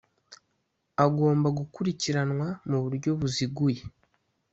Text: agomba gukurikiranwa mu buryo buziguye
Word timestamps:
agomba 1.05 1.47
gukurikiranwa 1.59 2.47
mu 2.69 2.77
buryo 2.83 3.09
buziguye 3.19 3.81